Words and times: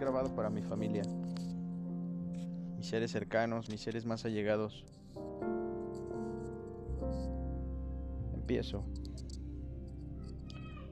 grabado 0.00 0.34
para 0.34 0.48
mi 0.48 0.62
familia, 0.62 1.02
mis 2.76 2.86
seres 2.86 3.10
cercanos, 3.10 3.68
mis 3.68 3.80
seres 3.82 4.06
más 4.06 4.24
allegados. 4.24 4.84
Empiezo. 8.34 8.82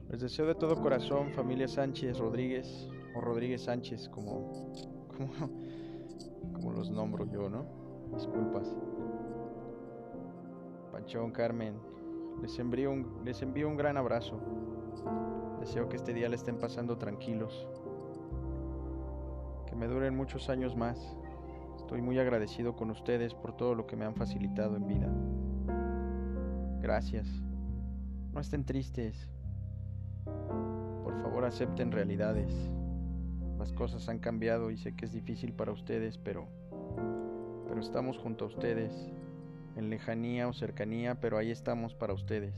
Les 0.09 0.21
deseo 0.21 0.45
de 0.45 0.55
todo 0.55 0.79
corazón, 0.81 1.31
familia 1.33 1.67
Sánchez 1.67 2.19
Rodríguez, 2.19 2.87
o 3.15 3.21
Rodríguez 3.21 3.63
Sánchez, 3.63 4.09
como, 4.09 4.71
como, 5.17 5.31
como 6.53 6.71
los 6.71 6.91
nombro 6.91 7.25
yo, 7.25 7.49
¿no? 7.49 7.65
Disculpas. 8.13 8.75
Panchón, 10.91 11.31
Carmen, 11.31 11.75
les 12.41 12.57
envío 12.59 12.91
un, 12.91 13.21
les 13.25 13.41
envío 13.41 13.67
un 13.67 13.75
gran 13.75 13.97
abrazo. 13.97 14.39
Deseo 15.59 15.89
que 15.89 15.97
este 15.97 16.13
día 16.13 16.29
le 16.29 16.35
estén 16.35 16.57
pasando 16.57 16.97
tranquilos. 16.97 17.67
Me 19.79 19.87
duren 19.87 20.15
muchos 20.15 20.49
años 20.49 20.75
más. 20.75 20.99
Estoy 21.77 22.01
muy 22.01 22.19
agradecido 22.19 22.75
con 22.75 22.91
ustedes 22.91 23.33
por 23.33 23.55
todo 23.55 23.75
lo 23.75 23.87
que 23.87 23.95
me 23.95 24.03
han 24.03 24.13
facilitado 24.13 24.75
en 24.75 24.87
vida. 24.87 25.09
Gracias. 26.81 27.25
No 28.33 28.41
estén 28.41 28.65
tristes. 28.65 29.29
Por 31.03 31.21
favor 31.21 31.45
acepten 31.45 31.93
realidades. 31.93 32.53
Las 33.57 33.71
cosas 33.71 34.09
han 34.09 34.19
cambiado 34.19 34.69
y 34.69 34.77
sé 34.77 34.95
que 34.95 35.05
es 35.05 35.13
difícil 35.13 35.53
para 35.53 35.71
ustedes, 35.71 36.17
pero 36.17 36.47
pero 37.69 37.81
estamos 37.81 38.17
junto 38.17 38.45
a 38.45 38.47
ustedes, 38.47 38.91
en 39.75 39.91
lejanía 39.91 40.47
o 40.47 40.53
cercanía, 40.53 41.21
pero 41.21 41.37
ahí 41.37 41.51
estamos 41.51 41.93
para 41.93 42.13
ustedes. 42.13 42.55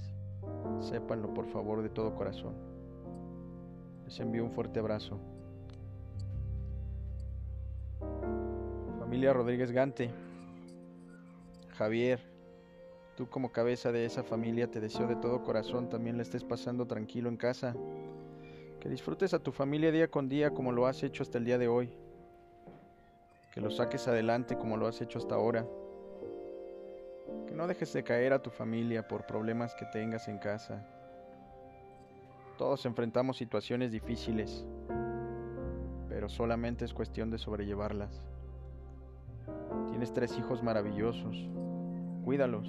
Sépanlo 0.79 1.33
por 1.33 1.47
favor 1.47 1.83
de 1.83 1.89
todo 1.89 2.15
corazón. 2.15 2.55
Les 4.05 4.19
envío 4.21 4.45
un 4.45 4.51
fuerte 4.51 4.79
abrazo. 4.79 5.19
Familia 9.11 9.33
Rodríguez 9.33 9.73
Gante, 9.73 10.09
Javier, 11.77 12.21
tú 13.17 13.27
como 13.27 13.51
cabeza 13.51 13.91
de 13.91 14.05
esa 14.05 14.23
familia 14.23 14.71
te 14.71 14.79
deseo 14.79 15.05
de 15.05 15.17
todo 15.17 15.43
corazón 15.43 15.89
también 15.89 16.15
le 16.15 16.23
estés 16.23 16.45
pasando 16.45 16.87
tranquilo 16.87 17.27
en 17.27 17.35
casa. 17.35 17.75
Que 18.79 18.87
disfrutes 18.87 19.33
a 19.33 19.39
tu 19.39 19.51
familia 19.51 19.91
día 19.91 20.07
con 20.07 20.29
día 20.29 20.51
como 20.51 20.71
lo 20.71 20.85
has 20.85 21.03
hecho 21.03 21.23
hasta 21.23 21.39
el 21.39 21.43
día 21.43 21.57
de 21.57 21.67
hoy. 21.67 21.89
Que 23.53 23.59
lo 23.59 23.69
saques 23.69 24.07
adelante 24.07 24.57
como 24.57 24.77
lo 24.77 24.87
has 24.87 25.01
hecho 25.01 25.19
hasta 25.19 25.35
ahora. 25.35 25.67
Que 27.47 27.53
no 27.53 27.67
dejes 27.67 27.91
de 27.91 28.05
caer 28.05 28.31
a 28.31 28.41
tu 28.41 28.49
familia 28.49 29.09
por 29.09 29.25
problemas 29.25 29.75
que 29.75 29.87
tengas 29.87 30.29
en 30.29 30.37
casa. 30.37 30.87
Todos 32.57 32.85
enfrentamos 32.85 33.35
situaciones 33.35 33.91
difíciles, 33.91 34.65
pero 36.07 36.29
solamente 36.29 36.85
es 36.85 36.93
cuestión 36.93 37.29
de 37.29 37.39
sobrellevarlas. 37.39 38.23
Tienes 39.91 40.11
tres 40.13 40.35
hijos 40.37 40.63
maravillosos. 40.63 41.47
Cuídalos. 42.25 42.67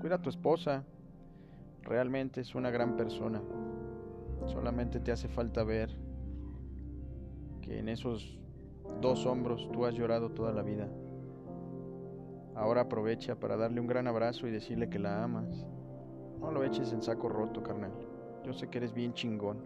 Cuida 0.00 0.14
a 0.14 0.22
tu 0.22 0.30
esposa. 0.30 0.84
Realmente 1.82 2.40
es 2.40 2.54
una 2.54 2.70
gran 2.70 2.96
persona. 2.96 3.42
Solamente 4.46 5.00
te 5.00 5.12
hace 5.12 5.28
falta 5.28 5.64
ver 5.64 5.90
que 7.60 7.78
en 7.78 7.88
esos 7.88 8.38
dos 9.00 9.26
hombros 9.26 9.68
tú 9.72 9.84
has 9.84 9.94
llorado 9.94 10.30
toda 10.30 10.52
la 10.52 10.62
vida. 10.62 10.88
Ahora 12.54 12.82
aprovecha 12.82 13.34
para 13.34 13.56
darle 13.56 13.80
un 13.80 13.86
gran 13.86 14.06
abrazo 14.06 14.46
y 14.46 14.50
decirle 14.50 14.88
que 14.88 14.98
la 14.98 15.24
amas. 15.24 15.66
No 16.40 16.52
lo 16.52 16.62
eches 16.62 16.92
en 16.92 17.02
saco 17.02 17.28
roto, 17.28 17.62
carnal. 17.62 17.92
Yo 18.44 18.52
sé 18.52 18.68
que 18.68 18.78
eres 18.78 18.94
bien 18.94 19.12
chingón. 19.12 19.58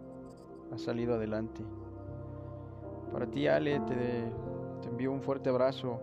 Has 0.73 0.81
salido 0.81 1.13
adelante. 1.13 1.61
Para 3.11 3.27
ti, 3.27 3.47
Ale, 3.47 3.79
te, 3.81 4.23
te 4.81 4.87
envío 4.87 5.11
un 5.11 5.21
fuerte 5.21 5.49
abrazo. 5.49 5.99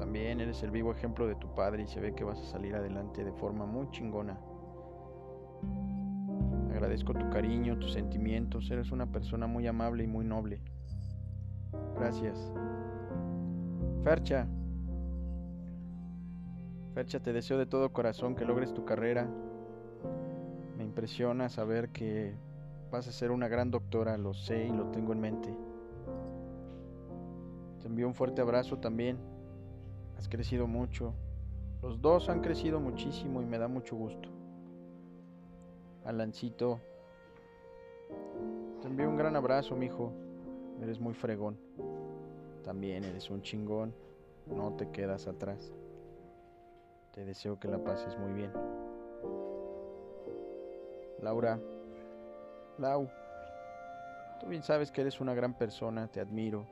También 0.00 0.40
eres 0.40 0.62
el 0.62 0.70
vivo 0.70 0.92
ejemplo 0.92 1.26
de 1.26 1.34
tu 1.34 1.54
padre 1.54 1.82
y 1.82 1.86
se 1.86 2.00
ve 2.00 2.14
que 2.14 2.24
vas 2.24 2.40
a 2.40 2.44
salir 2.46 2.74
adelante 2.74 3.22
de 3.22 3.32
forma 3.32 3.66
muy 3.66 3.90
chingona. 3.90 4.40
Agradezco 6.70 7.12
tu 7.12 7.28
cariño, 7.28 7.78
tus 7.78 7.92
sentimientos. 7.92 8.70
Eres 8.70 8.92
una 8.92 9.12
persona 9.12 9.46
muy 9.46 9.66
amable 9.66 10.04
y 10.04 10.06
muy 10.06 10.24
noble. 10.24 10.62
Gracias. 11.96 12.50
Fercha. 14.02 14.48
Fercha, 16.94 17.20
te 17.20 17.34
deseo 17.34 17.58
de 17.58 17.66
todo 17.66 17.92
corazón 17.92 18.34
que 18.34 18.46
logres 18.46 18.72
tu 18.72 18.86
carrera. 18.86 19.28
Me 20.78 20.82
impresiona 20.82 21.50
saber 21.50 21.90
que 21.90 22.34
vas 22.90 23.06
a 23.06 23.12
ser 23.12 23.30
una 23.30 23.48
gran 23.48 23.70
doctora, 23.70 24.16
lo 24.16 24.32
sé 24.32 24.64
y 24.66 24.72
lo 24.72 24.86
tengo 24.92 25.12
en 25.12 25.20
mente. 25.20 25.54
Te 27.82 27.86
envío 27.86 28.06
un 28.06 28.14
fuerte 28.14 28.40
abrazo 28.40 28.78
también. 28.78 29.18
Has 30.20 30.28
crecido 30.28 30.66
mucho. 30.66 31.14
Los 31.80 32.02
dos 32.02 32.28
han 32.28 32.42
crecido 32.42 32.78
muchísimo 32.78 33.40
y 33.40 33.46
me 33.46 33.56
da 33.56 33.68
mucho 33.68 33.96
gusto. 33.96 34.28
Alancito, 36.04 36.78
te 38.82 38.88
envío 38.88 39.08
un 39.08 39.16
gran 39.16 39.34
abrazo, 39.34 39.74
mijo. 39.76 40.12
Eres 40.82 41.00
muy 41.00 41.14
fregón. 41.14 41.56
También 42.62 43.02
eres 43.04 43.30
un 43.30 43.40
chingón. 43.40 43.94
No 44.46 44.74
te 44.74 44.90
quedas 44.90 45.26
atrás. 45.26 45.72
Te 47.14 47.24
deseo 47.24 47.58
que 47.58 47.68
la 47.68 47.82
pases 47.82 48.14
muy 48.18 48.34
bien. 48.34 48.52
Laura, 51.22 51.58
Lau, 52.76 53.08
tú 54.38 54.48
bien 54.48 54.62
sabes 54.62 54.92
que 54.92 55.00
eres 55.00 55.18
una 55.18 55.32
gran 55.32 55.56
persona, 55.56 56.08
te 56.08 56.20
admiro. 56.20 56.66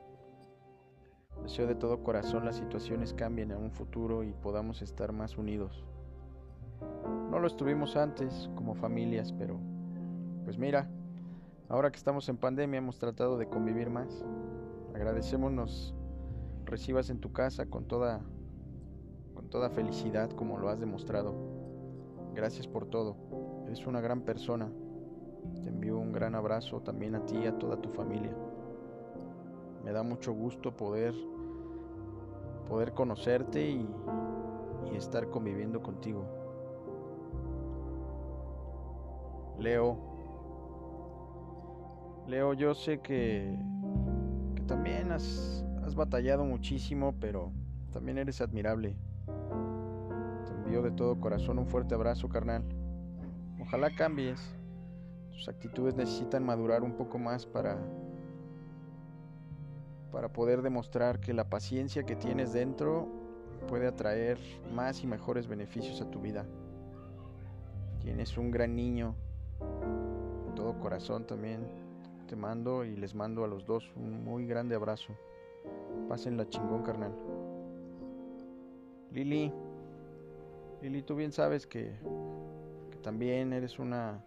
Deseo 1.49 1.65
de 1.65 1.73
todo 1.73 2.03
corazón 2.03 2.45
las 2.45 2.57
situaciones 2.57 3.11
cambien 3.11 3.49
en 3.49 3.57
un 3.57 3.71
futuro 3.71 4.21
y 4.21 4.33
podamos 4.33 4.83
estar 4.83 5.11
más 5.11 5.35
unidos. 5.35 5.83
No 7.31 7.39
lo 7.39 7.47
estuvimos 7.47 7.95
antes 7.95 8.51
como 8.53 8.75
familias, 8.75 9.31
pero 9.33 9.59
pues 10.43 10.59
mira, 10.59 10.87
ahora 11.67 11.89
que 11.89 11.97
estamos 11.97 12.29
en 12.29 12.37
pandemia 12.37 12.77
hemos 12.77 12.99
tratado 12.99 13.39
de 13.39 13.49
convivir 13.49 13.89
más. 13.89 14.23
Agradecemos 14.93 15.51
nos 15.51 15.95
recibas 16.65 17.09
en 17.09 17.19
tu 17.19 17.33
casa 17.33 17.65
con 17.65 17.85
toda 17.85 18.21
con 19.33 19.49
toda 19.49 19.71
felicidad 19.71 20.29
como 20.29 20.59
lo 20.59 20.69
has 20.69 20.79
demostrado. 20.79 21.33
Gracias 22.35 22.67
por 22.67 22.85
todo. 22.85 23.15
Eres 23.65 23.87
una 23.87 24.01
gran 24.01 24.21
persona. 24.21 24.69
Te 25.63 25.69
envío 25.69 25.97
un 25.97 26.11
gran 26.11 26.35
abrazo 26.35 26.81
también 26.81 27.15
a 27.15 27.25
ti 27.25 27.37
y 27.37 27.47
a 27.47 27.57
toda 27.57 27.81
tu 27.81 27.89
familia. 27.89 28.35
Me 29.89 29.93
da 29.95 30.03
mucho 30.03 30.33
gusto 30.33 30.71
poder 30.77 31.15
poder 32.67 32.93
conocerte 32.93 33.71
y, 33.71 33.89
y 34.93 34.95
estar 34.95 35.31
conviviendo 35.31 35.81
contigo. 35.81 36.27
Leo, 39.57 39.97
Leo, 42.27 42.53
yo 42.53 42.75
sé 42.75 42.99
que, 42.99 43.57
que 44.53 44.61
también 44.61 45.11
has, 45.11 45.65
has 45.83 45.95
batallado 45.95 46.45
muchísimo, 46.45 47.15
pero 47.19 47.51
también 47.91 48.19
eres 48.19 48.41
admirable. 48.41 48.95
Te 50.45 50.53
envío 50.53 50.83
de 50.83 50.91
todo 50.91 51.19
corazón 51.19 51.57
un 51.57 51.65
fuerte 51.65 51.95
abrazo, 51.95 52.29
carnal. 52.29 52.63
Ojalá 53.59 53.89
cambies. 53.89 54.39
Tus 55.31 55.49
actitudes 55.49 55.95
necesitan 55.95 56.45
madurar 56.45 56.83
un 56.83 56.95
poco 56.95 57.17
más 57.17 57.47
para 57.47 57.79
para 60.11 60.29
poder 60.29 60.61
demostrar 60.61 61.19
que 61.19 61.33
la 61.33 61.49
paciencia 61.49 62.03
que 62.03 62.15
tienes 62.15 62.53
dentro 62.53 63.07
puede 63.67 63.87
atraer 63.87 64.37
más 64.73 65.03
y 65.03 65.07
mejores 65.07 65.47
beneficios 65.47 66.01
a 66.01 66.09
tu 66.09 66.19
vida. 66.19 66.45
Tienes 68.01 68.37
un 68.37 68.49
gran 68.49 68.75
niño, 68.75 69.15
de 70.45 70.51
todo 70.53 70.79
corazón 70.79 71.25
también. 71.25 71.67
Te 72.27 72.35
mando 72.35 72.85
y 72.85 72.95
les 72.95 73.15
mando 73.15 73.43
a 73.43 73.47
los 73.47 73.65
dos 73.65 73.91
un 73.95 74.23
muy 74.23 74.45
grande 74.45 74.75
abrazo. 74.75 75.13
Pásenla 76.07 76.47
chingón, 76.47 76.83
carnal. 76.83 77.13
Lili, 79.11 79.51
Lili, 80.81 81.01
tú 81.01 81.15
bien 81.15 81.31
sabes 81.31 81.67
que, 81.67 81.91
que 82.91 82.97
también 82.97 83.53
eres 83.53 83.79
una 83.79 84.23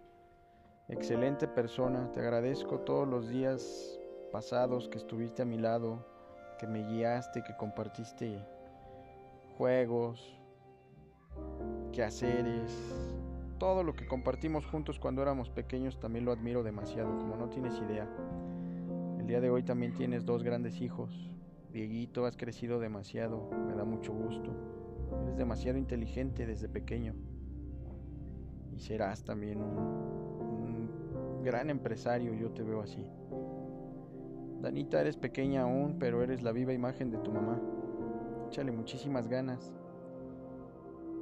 excelente 0.87 1.47
persona. 1.47 2.11
Te 2.11 2.19
agradezco 2.19 2.79
todos 2.79 3.07
los 3.07 3.29
días 3.29 3.99
pasados 4.33 4.89
que 4.89 4.97
estuviste 4.97 5.43
a 5.43 5.45
mi 5.45 5.59
lado, 5.59 6.03
que 6.57 6.65
me 6.65 6.83
guiaste, 6.83 7.43
que 7.43 7.55
compartiste 7.55 8.43
juegos, 9.59 10.35
quehaceres, 11.91 13.15
todo 13.59 13.83
lo 13.83 13.93
que 13.93 14.07
compartimos 14.07 14.65
juntos 14.65 14.99
cuando 14.99 15.21
éramos 15.21 15.51
pequeños 15.51 15.99
también 15.99 16.25
lo 16.25 16.31
admiro 16.31 16.63
demasiado, 16.63 17.15
como 17.15 17.35
no 17.35 17.49
tienes 17.49 17.77
idea. 17.77 18.09
El 19.19 19.27
día 19.27 19.39
de 19.39 19.51
hoy 19.51 19.61
también 19.61 19.93
tienes 19.93 20.25
dos 20.25 20.41
grandes 20.41 20.81
hijos. 20.81 21.29
Dieguito, 21.71 22.25
has 22.25 22.35
crecido 22.35 22.79
demasiado, 22.79 23.51
me 23.67 23.75
da 23.75 23.85
mucho 23.85 24.13
gusto. 24.13 24.51
Eres 25.21 25.37
demasiado 25.37 25.77
inteligente 25.77 26.47
desde 26.47 26.67
pequeño. 26.67 27.13
Y 28.75 28.79
serás 28.79 29.23
también 29.23 29.61
un, 29.61 29.77
un 29.77 31.43
gran 31.43 31.69
empresario, 31.69 32.33
yo 32.33 32.49
te 32.49 32.63
veo 32.63 32.81
así. 32.81 33.07
Danita, 34.63 35.01
eres 35.01 35.17
pequeña 35.17 35.63
aún, 35.63 35.97
pero 35.99 36.23
eres 36.23 36.41
la 36.41 36.53
viva 36.53 36.71
imagen 36.71 37.11
de 37.11 37.17
tu 37.17 37.33
mamá. 37.33 37.59
Échale 38.47 38.71
muchísimas 38.71 39.27
ganas. 39.27 39.73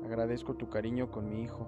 Agradezco 0.05 0.53
tu 0.53 0.69
cariño 0.69 1.09
con 1.09 1.27
mi 1.27 1.41
hijo. 1.41 1.65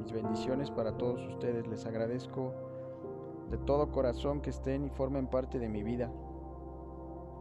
Mis 0.00 0.10
bendiciones 0.10 0.70
para 0.70 0.96
todos 0.96 1.20
ustedes. 1.28 1.66
Les 1.66 1.84
agradezco 1.84 2.54
de 3.50 3.58
todo 3.58 3.92
corazón 3.92 4.40
que 4.40 4.48
estén 4.48 4.86
y 4.86 4.88
formen 4.88 5.26
parte 5.26 5.58
de 5.58 5.68
mi 5.68 5.82
vida. 5.82 6.10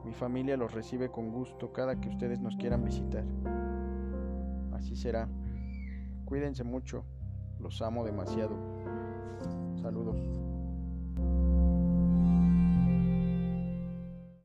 Mi 0.03 0.11
familia 0.11 0.57
los 0.57 0.73
recibe 0.73 1.09
con 1.09 1.31
gusto 1.31 1.71
cada 1.71 2.01
que 2.01 2.09
ustedes 2.09 2.41
nos 2.41 2.57
quieran 2.57 2.83
visitar. 2.83 3.23
Así 4.73 4.97
será. 4.97 5.29
Cuídense 6.25 6.65
mucho. 6.65 7.05
Los 7.57 7.81
amo 7.81 8.03
demasiado. 8.03 8.57
Saludos. 9.81 10.48